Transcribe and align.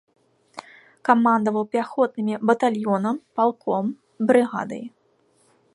Камандаваў 1.09 1.65
пяхотнымі 1.75 2.35
батальёнам, 2.51 3.15
палком, 3.39 3.85
брыгадай. 4.31 4.83